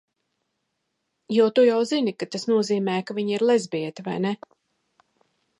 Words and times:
Jo 1.35 1.45
tu 1.59 1.65
jau 1.67 1.77
zini, 1.91 2.15
ka 2.23 2.29
tas 2.37 2.47
nozīmē, 2.53 2.97
ka 3.11 3.19
viņa 3.21 3.39
ir 3.39 3.47
lezbiete, 3.53 4.11
vai 4.11 4.21
ne? 4.29 4.37